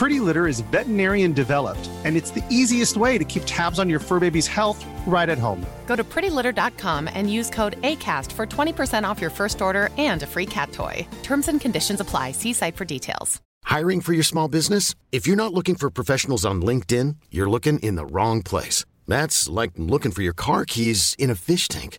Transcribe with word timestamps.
Pretty 0.00 0.18
Litter 0.18 0.46
is 0.46 0.60
veterinarian 0.60 1.34
developed, 1.34 1.90
and 2.04 2.16
it's 2.16 2.30
the 2.30 2.42
easiest 2.48 2.96
way 2.96 3.18
to 3.18 3.24
keep 3.24 3.42
tabs 3.44 3.78
on 3.78 3.90
your 3.90 3.98
fur 3.98 4.18
baby's 4.18 4.46
health 4.46 4.82
right 5.06 5.28
at 5.28 5.36
home. 5.36 5.60
Go 5.86 5.94
to 5.94 6.02
prettylitter.com 6.02 7.06
and 7.12 7.30
use 7.30 7.50
code 7.50 7.78
ACAST 7.82 8.32
for 8.32 8.46
20% 8.46 9.04
off 9.04 9.20
your 9.20 9.28
first 9.28 9.60
order 9.60 9.90
and 9.98 10.22
a 10.22 10.26
free 10.26 10.46
cat 10.46 10.72
toy. 10.72 11.06
Terms 11.22 11.48
and 11.48 11.60
conditions 11.60 12.00
apply. 12.00 12.32
See 12.32 12.54
site 12.54 12.76
for 12.76 12.86
details. 12.86 13.42
Hiring 13.64 14.00
for 14.00 14.14
your 14.14 14.22
small 14.22 14.48
business? 14.48 14.94
If 15.12 15.26
you're 15.26 15.36
not 15.36 15.52
looking 15.52 15.74
for 15.74 15.90
professionals 15.90 16.46
on 16.46 16.62
LinkedIn, 16.62 17.16
you're 17.30 17.50
looking 17.50 17.78
in 17.80 17.96
the 17.96 18.06
wrong 18.06 18.42
place. 18.42 18.86
That's 19.06 19.50
like 19.50 19.72
looking 19.76 20.12
for 20.12 20.22
your 20.22 20.32
car 20.32 20.64
keys 20.64 21.14
in 21.18 21.28
a 21.28 21.34
fish 21.34 21.68
tank. 21.68 21.98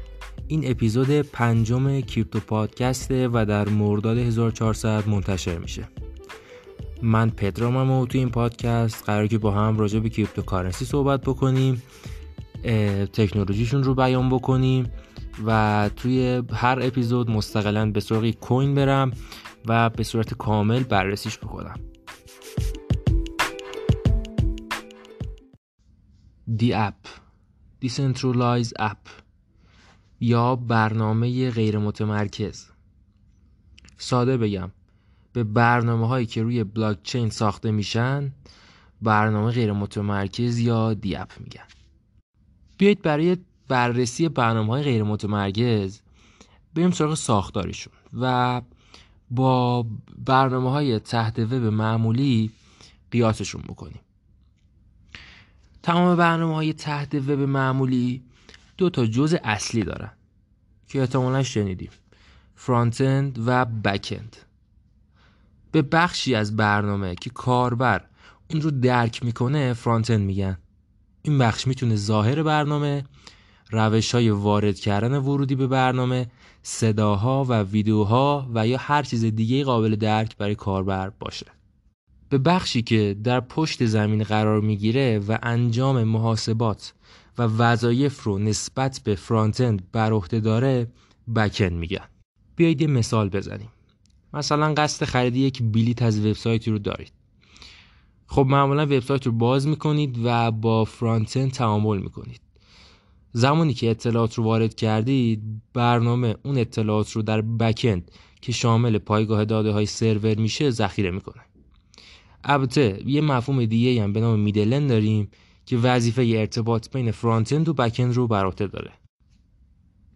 این 0.51 0.71
اپیزود 0.71 1.09
پنجم 1.21 2.01
کریپتو 2.01 2.39
پادکسته 2.39 3.27
و 3.27 3.45
در 3.45 3.69
مرداد 3.69 4.17
1400 4.17 5.07
منتشر 5.07 5.57
میشه. 5.57 5.87
من 7.01 7.29
پدرامم 7.29 7.91
و 7.91 8.05
تو 8.05 8.17
این 8.17 8.29
پادکست 8.29 9.03
قرار 9.05 9.27
که 9.27 9.37
با 9.37 9.51
هم 9.51 9.77
راجع 9.77 9.99
به 9.99 10.09
cryptocurrency 10.09 10.85
صحبت 10.85 11.21
بکنیم 11.21 11.81
تکنولوژیشون 13.13 13.83
رو 13.83 13.95
بیان 13.95 14.29
بکنیم 14.29 14.91
و 15.45 15.89
توی 15.95 16.43
هر 16.53 16.79
اپیزود 16.81 17.29
مستقلا 17.29 17.91
به 17.91 17.99
سراغ 17.99 18.29
coin 18.29 18.75
برم 18.75 19.11
و 19.65 19.89
به 19.89 20.03
صورت 20.03 20.33
کامل 20.33 20.83
بررسیش 20.83 21.37
بکنم. 21.37 21.79
DApp 26.57 26.95
decentralized 27.79 28.73
app 28.79 28.97
یا 30.21 30.55
برنامه 30.55 31.51
غیر 31.51 31.77
متمرکز 31.77 32.67
ساده 33.97 34.37
بگم 34.37 34.71
به 35.33 35.43
برنامه 35.43 36.07
هایی 36.07 36.25
که 36.25 36.43
روی 36.43 36.63
بلاکچین 36.63 37.29
ساخته 37.29 37.71
میشن 37.71 38.31
برنامه 39.01 39.51
غیر 39.51 39.71
متمرکز 39.73 40.59
یا 40.59 40.93
DApp 40.93 41.31
میگن. 41.39 41.63
بیایید 42.77 43.01
برای 43.01 43.37
بررسی 43.67 44.29
برنامه 44.29 44.69
های 44.69 44.83
غیر 44.83 45.03
متمرکز 45.03 46.01
بریم 46.75 46.91
سراغ 46.91 47.13
ساختارشون 47.13 47.93
و 48.13 48.61
با 49.31 49.85
برنامه 50.25 50.71
های 50.71 50.99
تحت 50.99 51.39
وب 51.39 51.53
معمولی 51.53 52.51
قیاسشون 53.11 53.61
بکنیم. 53.61 53.99
تمام 55.83 56.15
برنامه 56.15 56.55
های 56.55 56.73
تحت 56.73 57.15
وب 57.15 57.31
معمولی 57.31 58.23
دو 58.81 58.89
تا 58.89 59.05
جزء 59.05 59.37
اصلی 59.43 59.83
دارن 59.83 60.11
که 60.87 61.01
احتمالا 61.01 61.43
شنیدیم. 61.43 61.89
فرانت 62.55 63.01
اند 63.01 63.39
و 63.45 63.65
بک 63.65 64.13
اند. 64.17 64.35
به 65.71 65.81
بخشی 65.81 66.35
از 66.35 66.55
برنامه 66.55 67.15
که 67.15 67.29
کاربر 67.29 68.01
اون 68.51 68.61
رو 68.61 68.71
درک 68.71 69.25
می‌کنه 69.25 69.73
فرانت 69.73 70.11
اند 70.11 70.21
میگن. 70.21 70.57
این 71.21 71.37
بخش 71.37 71.67
می‌تونه 71.67 71.95
ظاهر 71.95 72.43
برنامه 72.43 73.03
روش 73.71 74.15
های 74.15 74.29
وارد 74.29 74.79
کردن 74.79 75.17
ورودی 75.17 75.55
به 75.55 75.67
برنامه 75.67 76.27
صداها 76.63 77.45
و 77.49 77.63
ویدیوها 77.63 78.49
و 78.53 78.67
یا 78.67 78.77
هر 78.77 79.03
چیز 79.03 79.25
دیگه 79.25 79.63
قابل 79.63 79.95
درک 79.95 80.37
برای 80.37 80.55
کاربر 80.55 81.09
باشه. 81.09 81.45
به 82.29 82.37
بخشی 82.37 82.81
که 82.81 83.15
در 83.23 83.39
پشت 83.39 83.85
زمین 83.85 84.23
قرار 84.23 84.61
می‌گیره 84.61 85.19
و 85.19 85.37
انجام 85.43 86.03
محاسبات 86.03 86.93
و 87.37 87.43
وظایف 87.43 88.23
رو 88.23 88.37
نسبت 88.37 89.01
به 89.03 89.15
فرانت 89.15 89.61
اند 89.61 89.91
بر 89.91 90.11
عهده 90.11 90.39
داره 90.39 90.87
بکن 91.35 91.73
میگن. 91.73 92.07
بیایید 92.55 92.81
یه 92.81 92.87
مثال 92.87 93.29
بزنیم. 93.29 93.69
مثلا 94.33 94.73
قصد 94.73 95.05
خرید 95.05 95.35
یک 95.35 95.63
بلیت 95.63 96.01
از 96.01 96.25
وبسایتی 96.25 96.71
رو 96.71 96.79
دارید. 96.79 97.11
خب 98.27 98.45
معمولا 98.49 98.83
وبسایت 98.83 99.25
رو 99.25 99.31
باز 99.31 99.67
می‌کنید 99.67 100.19
و 100.23 100.51
با 100.51 100.85
فرانت 100.85 101.37
اند 101.37 101.51
تعامل 101.51 101.97
می‌کنید. 101.97 102.41
زمانی 103.33 103.73
که 103.73 103.89
اطلاعات 103.89 104.33
رو 104.33 104.43
وارد 104.43 104.75
کردید 104.75 105.41
برنامه 105.73 106.35
اون 106.43 106.57
اطلاعات 106.57 107.11
رو 107.11 107.21
در 107.21 107.41
بکند 107.41 108.11
که 108.41 108.51
شامل 108.51 108.97
پایگاه 108.97 109.45
داده 109.45 109.71
های 109.71 109.85
سرور 109.85 110.35
میشه 110.35 110.69
ذخیره 110.69 111.11
می‌کنه. 111.11 111.41
البته 112.43 113.03
یه 113.05 113.21
مفهوم 113.21 113.65
دیگه 113.65 114.03
هم 114.03 114.13
به 114.13 114.21
نام 114.21 114.39
middleware 114.39 114.87
داریم 114.87 115.29
که 115.65 115.77
وظیفه 115.77 116.21
ارتباط 116.21 116.89
بین 116.89 117.11
front-end 117.11 117.69
و 117.69 117.73
back-end 117.73 118.13
رو 118.13 118.27
بر 118.27 118.45
عهده 118.45 118.67
داره. 118.67 118.91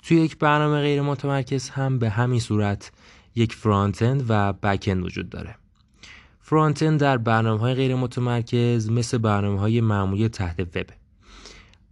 توی 0.03 0.17
یک 0.17 0.37
برنامه 0.37 0.81
غیر 0.81 1.01
متمرکز 1.01 1.69
هم 1.69 1.99
به 1.99 2.09
همین 2.09 2.39
صورت 2.39 2.91
یک 3.35 3.53
front-end 3.53 4.25
و 4.29 4.53
back-end 4.53 5.03
وجود 5.03 5.29
داره. 5.29 5.55
front-end 6.39 6.99
در 6.99 7.17
برنامه 7.17 7.59
های 7.59 7.73
غیر 7.73 7.95
متمرکز 7.95 8.89
مثل 8.89 9.17
برنامه 9.17 9.59
های 9.59 9.81
معمولی 9.81 10.29
تحت 10.29 10.59
وب. 10.59 10.85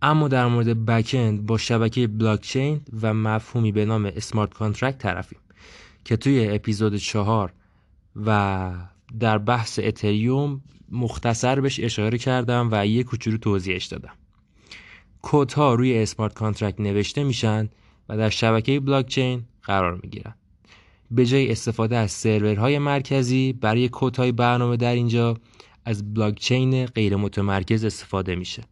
اما 0.01 0.27
در 0.27 0.47
مورد 0.47 0.85
back-end 0.85 1.45
با 1.45 1.57
شبکه 1.57 2.07
بلاکچین 2.07 2.81
و 3.01 3.13
مفهومی 3.13 3.71
به 3.71 3.85
نام 3.85 4.05
smart 4.05 4.53
contract 4.53 4.97
طرفیم 4.97 5.39
که 6.05 6.17
توی 6.17 6.47
اپیزود 6.49 6.95
چهار 6.95 7.53
و 8.15 8.71
در 9.19 9.38
بحث 9.38 9.79
اتریوم 9.84 10.62
مختصر 10.91 11.62
بهش 11.62 11.79
اشاره 11.79 12.18
کردم 12.18 12.69
و 12.72 12.88
یه 12.88 13.03
کوچولو 13.03 13.38
توضیحش 13.38 13.85
دادم. 13.85 14.13
کدها 15.21 15.73
روی 15.74 15.97
smart 15.97 16.33
contract 16.33 16.79
نوشته 16.79 17.24
میشن 17.24 17.69
و 18.09 18.18
در 18.18 18.29
شبکه 18.29 18.79
بلاکچین 18.79 19.44
قرار 19.63 20.00
می‌گیرن. 20.03 20.35
به 21.12 21.25
جای 21.25 21.51
استفاده 21.51 21.97
از 21.97 22.12
سرورهای 22.12 22.79
مرکزی 22.79 23.53
برای 23.53 23.90
کدهای 23.89 24.31
برنامه 24.31 24.78
در 24.78 24.94
اینجا 24.94 25.38
از 25.85 26.13
بلاکچین 26.13 26.86
غیر 26.86 27.16
متمرکز 27.16 27.86
استفاده 27.86 28.36
میشه. 28.36 28.63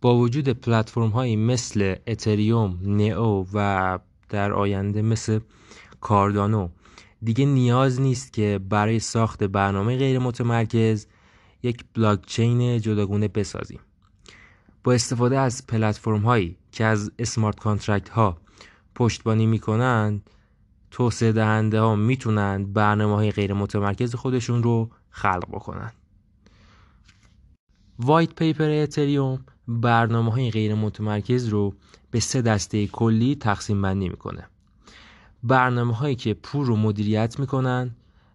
با 0.00 0.16
وجود 0.16 0.48
پلتفرم 0.48 1.08
هایی 1.08 1.36
مثل 1.36 1.94
اتریوم، 2.06 2.78
نئو 2.82 3.44
و 3.54 3.98
در 4.28 4.52
آینده 4.52 5.02
مثل 5.02 5.40
کاردانو 6.00 6.68
دیگه 7.24 7.46
نیاز 7.46 8.00
نیست 8.00 8.32
که 8.32 8.60
برای 8.68 8.98
ساخت 8.98 9.44
برنامه 9.44 9.96
غیر 9.96 10.18
متمرکز 10.18 11.06
یک 11.62 11.84
بلاکچین 11.94 12.80
جداگونه 12.80 13.28
بسازیم. 13.28 13.80
با 14.84 14.92
استفاده 14.92 15.38
از 15.38 15.66
پلتفرم 15.66 16.20
هایی 16.20 16.56
که 16.72 16.84
از 16.84 17.12
smart 17.18 17.60
contract 17.60 18.08
ها 18.08 18.38
پشتیبانی 18.94 19.46
می‌کنند 19.46 20.30
توسعه 20.90 21.32
دهنده 21.32 21.80
ها 21.80 21.96
می‌تونن 21.96 22.64
برنامه 22.72 23.14
های 23.14 23.30
غیر 23.30 23.54
متمرکز 23.54 24.14
خودشون 24.14 24.62
رو 24.62 24.90
خلق 25.10 25.48
بکنن. 25.48 25.92
white 27.98 28.34
paper 28.34 28.70
اتریوم 28.70 29.44
برنامه 29.68 30.32
های 30.32 30.50
غیر 30.50 30.74
متمرکز 30.74 31.48
رو 31.48 31.74
به 32.10 32.20
سه 32.20 32.42
دسته 32.42 32.86
کلی 32.86 33.34
تقسیم 33.36 33.82
بندی 33.82 34.08
می‌کنه. 34.08 34.48
برنامه 35.44 35.94
هایی 35.94 36.16
که 36.16 36.34
پول 36.34 36.66
رو 36.66 36.76
مدیریت 36.76 37.38
می‌کنن 37.38 37.90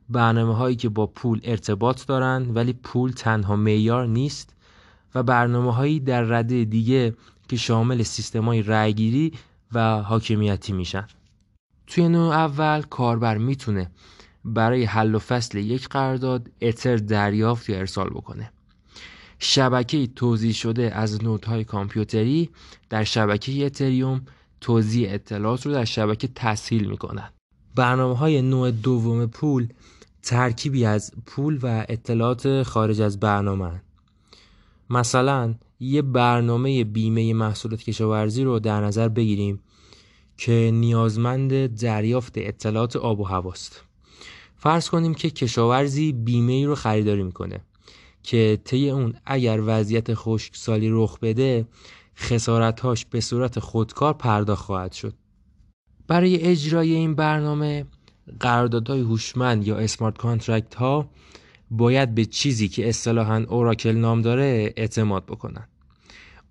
برنامه 0.10 0.56
هایی 0.56 0.76
که 0.76 0.90
با 0.90 1.08
پول 1.08 1.42
ارتباط 1.44 2.06
دارند 2.06 2.56
ولی 2.56 2.74
پول 2.74 3.12
تنها 3.12 3.56
معیار 3.56 4.08
نیست 4.08 4.56
و 5.16 5.24
برنامه 5.24 5.74
هایی 5.74 6.00
در 6.00 6.22
رده 6.22 6.66
دیگه 6.66 7.16
که 7.48 7.58
شامل 7.58 8.04
سیستم 8.04 8.46
های 8.46 8.62
و 9.74 10.02
حاکمیتی 10.02 10.74
میشن. 10.74 11.08
توی 11.88 12.10
نوع 12.10 12.34
اول 12.36 12.82
کاربر 12.82 13.38
می‌تونه 13.38 13.92
برای 14.46 14.84
حل 14.84 15.16
و 15.16 15.20
فصل 15.20 15.58
یک 15.58 15.88
قرارداد 15.88 16.52
اتر 16.62 16.96
دریافت 16.98 17.70
یا 17.70 17.78
ارسال 17.78 18.10
بکنه. 18.10 18.52
شبکه 19.40 20.08
توضیح 20.08 20.54
شده 20.54 20.96
از 20.96 21.24
نودهای 21.24 21.64
کامپیوتری 21.64 22.50
در 22.90 23.04
شبکه 23.04 23.66
اتریوم 23.66 24.22
توضیح 24.62 25.14
اطلاعات 25.14 25.66
رو 25.66 25.72
در 25.72 25.86
شبکه 25.86 26.30
تسهیل 26.36 26.90
می‌کنن 26.90 27.30
برنامه 27.76 28.18
های 28.18 28.42
نوع 28.42 28.72
دوم 28.72 29.26
پول 29.26 29.68
ترکیبی 30.24 30.86
از 30.86 31.12
پول 31.26 31.60
و 31.62 31.86
اطلاعات 31.90 32.64
خارج 32.64 33.02
از 33.02 33.20
برنامه 33.20 33.66
هن. 33.66 33.82
مثلا 34.90 35.56
یه 35.80 36.02
برنامه 36.02 36.84
بیمه 36.84 37.34
محصولات 37.34 37.84
کشاورزی 37.84 38.44
رو 38.44 38.60
در 38.60 38.82
نظر 38.82 39.08
بگیریم 39.08 39.60
که 40.38 40.72
نیازمند 40.74 41.80
دریافت 41.82 42.34
اطلاعات 42.38 42.96
آب 42.96 43.20
و 43.20 43.24
هواست 43.24 43.84
فرض 44.58 44.90
کنیم 44.90 45.14
که 45.14 45.30
کشاورزی 45.30 46.12
بیمه 46.12 46.54
ای 46.54 46.66
رو 46.66 46.76
خریداری 46.76 47.24
می‌کنه 47.24 47.62
که 48.24 48.60
طی 48.64 48.90
اون 48.90 49.14
اگر 49.26 49.62
وضعیت 49.66 50.14
خشکسالی 50.14 50.90
رخ 50.92 51.20
بده 51.20 51.66
خسارتهاش 52.20 53.06
به 53.06 53.22
صورت 53.22 53.60
خودکار 53.60 54.14
پرداخت 54.14 54.66
خواهد 54.66 54.92
شد. 54.92 55.14
برای 56.08 56.42
اجرای 56.42 56.92
این 56.94 57.16
برنامه 57.16 57.86
قراردادهای 58.40 59.02
هوشمند 59.02 59.68
یا 59.68 59.78
smart 59.78 60.18
contract 60.18 60.76
ها 60.76 61.10
باید 61.72 62.16
به 62.16 62.26
چیزی 62.26 62.68
که 62.68 62.90
اصطلاحا 62.90 63.46
oracle 63.50 63.92
نام 63.92 64.22
داره 64.22 64.74
اعتماد 64.78 65.26
بکنن. 65.26 65.68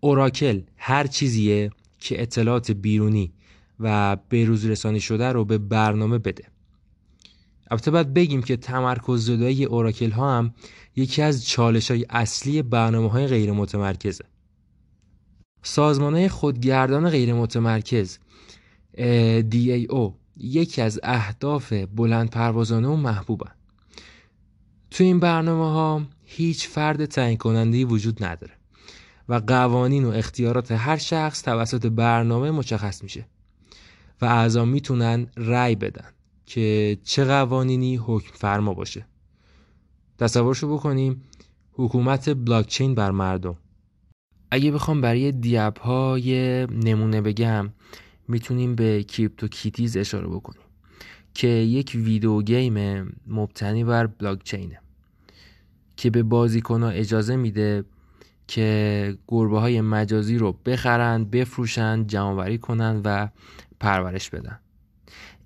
oracle 0.00 0.60
هر 0.76 1.06
چیزیه 1.06 1.70
که 1.98 2.22
اطلاعات 2.22 2.70
بیرونی 2.70 3.32
و 3.80 4.16
بروز 4.30 4.66
رسانی 4.66 5.00
شده 5.00 5.32
رو 5.32 5.44
به 5.44 5.58
برنامه 5.58 6.18
بده. 6.18 6.44
البته 7.70 7.90
باید 7.90 8.14
بگیم 8.14 8.42
که 8.42 8.56
تمرکز 8.56 9.26
زدایی 9.26 9.64
اوراکل 9.64 10.10
ها 10.10 10.38
هم 10.38 10.54
یکی 10.96 11.22
از 11.22 11.46
چالش 11.46 11.90
های 11.90 12.06
اصلی 12.10 12.62
برنامه 12.62 13.10
های 13.10 13.26
غیر 13.26 13.52
متمرکزه 13.52 14.24
سازمان 15.68 16.28
خودگردان 16.28 17.10
غیر 17.10 17.34
متمرکز 17.34 18.18
DAO 19.50 20.12
یکی 20.36 20.82
از 20.82 21.00
اهداف 21.02 21.72
بلند 21.72 22.30
پروازانه 22.30 22.88
و 22.88 22.96
محبوبن. 22.96 23.50
تو 24.90 25.04
این 25.04 25.20
برنامه 25.20 25.72
ها 25.72 26.02
هیچ 26.24 26.68
فرد 26.68 27.04
تعیین 27.04 27.36
کننده 27.36 27.84
وجود 27.84 28.24
نداره 28.24 28.52
و 29.28 29.34
قوانین 29.46 30.04
و 30.04 30.10
اختیارات 30.10 30.72
هر 30.72 30.96
شخص 30.96 31.42
توسط 31.42 31.86
برنامه 31.86 32.50
مشخص 32.50 33.02
میشه 33.02 33.26
و 34.20 34.24
اعضا 34.24 34.64
می‌تونن 34.64 35.26
رأی 35.36 35.74
بدن 35.74 36.08
که 36.46 36.98
چه 37.04 37.24
قوانینی 37.24 37.96
حکم 37.96 38.30
فرما 38.34 38.74
باشه. 38.74 39.06
تصورشو 40.18 40.74
بکنیم 40.74 41.22
حکومت 41.72 42.30
بلاکچین 42.30 42.94
بر 42.94 43.10
مردم. 43.10 43.56
اگه 44.50 44.70
بخوام 44.70 45.00
برای 45.00 45.32
دیاب 45.32 45.76
ها 45.76 46.18
یه 46.18 46.66
نمونه 46.70 47.20
بگم 47.20 47.70
می‌تونیم 48.28 48.74
به 48.74 49.02
کریپتو 49.02 49.48
کیتیز 49.48 49.96
اشاره 49.96 50.26
بکنیم 50.26 50.62
که 51.34 51.48
یک 51.48 51.92
ویدیو 51.94 52.42
گیم 52.42 53.06
مبتنی 53.26 53.84
بر 53.84 54.06
بلاکچینه 54.06 54.80
که 55.96 56.10
به 56.10 56.22
بازیکنها 56.22 56.88
اجازه 56.88 57.36
میده 57.36 57.84
که 58.46 59.18
گربه 59.28 59.60
های 59.60 59.80
مجازی 59.80 60.38
رو 60.38 60.52
بخرن 60.52 61.24
بفروشن 61.24 62.06
جمعوری 62.06 62.58
کنن 62.58 63.00
و 63.04 63.28
پرورش 63.80 64.30
بدن 64.30 64.58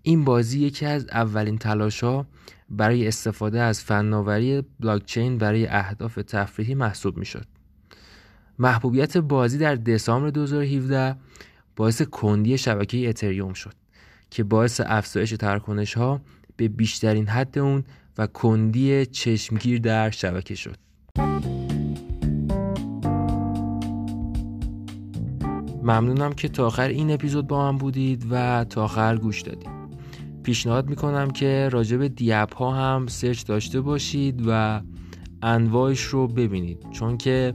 این 0.02 0.24
بازی 0.24 0.60
یکی 0.60 0.86
از 0.86 1.06
اولین 1.08 1.58
تلاش 1.58 2.04
ها 2.04 2.26
برای 2.70 3.08
استفاده 3.08 3.60
از 3.60 3.82
فناوری 3.82 4.62
بلاکچین 4.80 5.38
برای 5.38 5.66
اهداف 5.66 6.14
تفریحی 6.14 6.74
محسوب 6.74 7.16
می 7.16 7.24
شد. 7.26 7.46
محبوبیت 8.62 9.16
بازی 9.16 9.58
در 9.58 9.74
دسامبر 9.74 10.30
2017 10.30 11.16
باعث 11.76 12.02
کندی 12.02 12.58
شبکه 12.58 13.08
اتریوم 13.08 13.52
شد 13.52 13.74
که 14.30 14.44
باعث 14.44 14.80
افزایش 14.84 15.30
ترکنش 15.30 15.94
ها 15.94 16.20
به 16.56 16.68
بیشترین 16.68 17.26
حد 17.26 17.58
اون 17.58 17.84
و 18.18 18.26
کندی 18.26 19.06
چشمگیر 19.06 19.80
در 19.80 20.10
شبکه 20.10 20.54
شد. 20.54 20.76
ممنونم 25.82 26.32
که 26.32 26.48
تا 26.48 26.66
آخر 26.66 26.88
این 26.88 27.10
اپیزود 27.10 27.46
با 27.46 27.72
من 27.72 27.78
بودید 27.78 28.26
و 28.30 28.64
تا 28.64 28.84
آخر 28.84 29.16
گوش 29.16 29.40
دادید. 29.40 29.70
پیشنهاد 30.42 30.90
می‌کنم 30.90 31.30
که 31.30 31.68
راجع 31.72 31.96
به 31.96 32.08
دیپ 32.08 32.54
ها 32.54 32.72
هم 32.72 33.06
سرچ 33.06 33.46
داشته 33.46 33.80
باشید 33.80 34.42
و 34.46 34.80
انواعش 35.42 36.00
رو 36.00 36.28
ببینید 36.28 36.86
چون 36.90 37.16
که 37.16 37.54